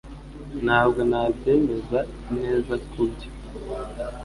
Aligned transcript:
Ntabwo 0.65 0.99
nabyemeza 1.11 1.99
neza 2.35 2.73
kubyo 2.89 3.29